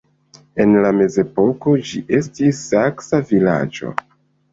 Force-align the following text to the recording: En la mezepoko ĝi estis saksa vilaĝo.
En 0.63 0.71
la 0.85 0.91
mezepoko 0.99 1.73
ĝi 1.89 2.01
estis 2.19 2.63
saksa 2.71 3.21
vilaĝo. 3.33 3.93